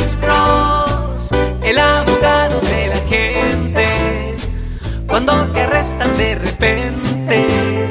[0.00, 1.30] Alex Cross,
[1.62, 4.36] el abogado de la gente.
[5.06, 7.90] Cuando te arrestan de repente,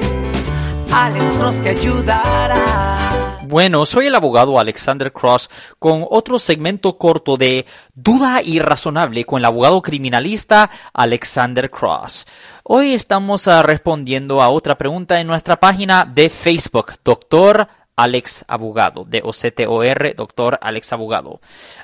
[0.92, 3.38] Alex Cross ayudará.
[3.44, 9.46] Bueno, soy el abogado Alexander Cross con otro segmento corto de Duda Irrazonable con el
[9.46, 12.26] abogado criminalista Alexander Cross.
[12.64, 17.68] Hoy estamos ah, respondiendo a otra pregunta en nuestra página de Facebook, Doctor
[18.04, 21.40] Alex Abogado, de OCTOR, Doctor Alex Abogado.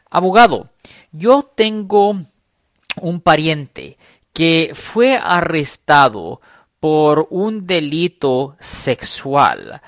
[0.09, 0.69] Abogado,
[1.11, 2.17] yo tengo
[3.01, 3.97] un pariente
[4.33, 6.41] que fue arrestado
[6.79, 9.81] por un delito sexual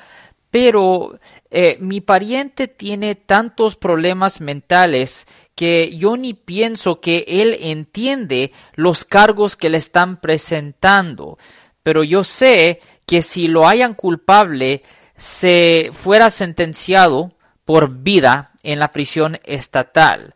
[0.50, 1.20] pero
[1.52, 9.04] eh, mi pariente tiene tantos problemas mentales que yo ni pienso que él entiende los
[9.06, 11.38] cargos que le están presentando.
[11.84, 14.84] Pero yo sé que si lo hayan culpable,
[15.18, 17.34] se fuera sentenciado
[17.66, 20.36] por vida en la prisión estatal.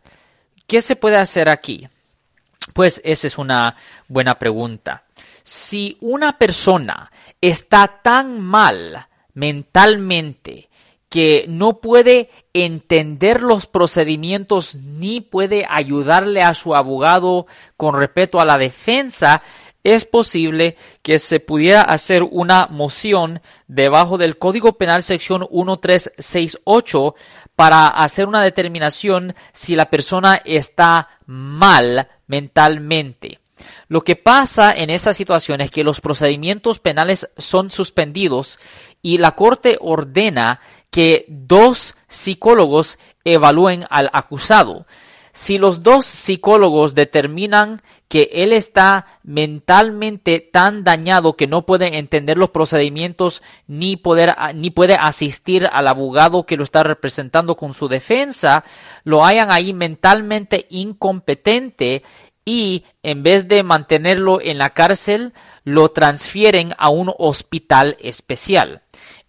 [0.66, 1.88] ¿Qué se puede hacer aquí?
[2.74, 3.76] Pues esa es una
[4.08, 5.04] buena pregunta.
[5.42, 10.68] Si una persona está tan mal mentalmente
[11.08, 18.46] que no puede entender los procedimientos ni puede ayudarle a su abogado con respeto a
[18.46, 19.42] la defensa,
[19.84, 27.14] es posible que se pudiera hacer una moción debajo del Código Penal sección 1368
[27.56, 33.40] para hacer una determinación si la persona está mal mentalmente.
[33.88, 38.58] Lo que pasa en esa situación es que los procedimientos penales son suspendidos
[39.02, 40.60] y la Corte ordena
[40.90, 44.86] que dos psicólogos evalúen al acusado.
[45.32, 52.36] Si los dos psicólogos determinan que él está mentalmente tan dañado que no puede entender
[52.36, 57.88] los procedimientos ni, poder, ni puede asistir al abogado que lo está representando con su
[57.88, 58.62] defensa,
[59.04, 62.02] lo hayan ahí mentalmente incompetente
[62.44, 65.32] y en vez de mantenerlo en la cárcel,
[65.64, 68.81] lo transfieren a un hospital especial.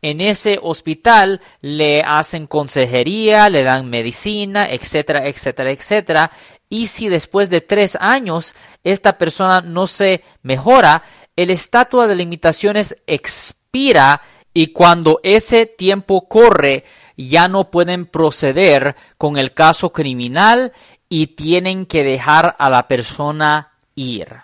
[0.03, 6.31] En ese hospital le hacen consejería, le dan medicina, etcétera, etcétera, etcétera.
[6.67, 8.53] Y si después de tres años
[8.83, 11.03] esta persona no se mejora,
[11.37, 14.21] el estatua de limitaciones expira
[14.53, 16.83] y cuando ese tiempo corre,
[17.15, 20.73] ya no pueden proceder con el caso criminal
[21.07, 24.41] y tienen que dejar a la persona ir.